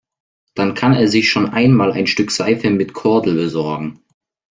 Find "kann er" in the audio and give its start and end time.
0.73-1.07